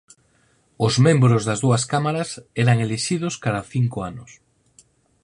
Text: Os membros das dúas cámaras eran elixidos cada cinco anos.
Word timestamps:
Os 0.85 0.93
membros 1.05 1.41
das 1.47 1.59
dúas 1.65 1.83
cámaras 1.91 2.29
eran 2.63 2.77
elixidos 2.85 3.33
cada 3.43 3.61
cinco 3.73 3.97
anos. 4.09 4.31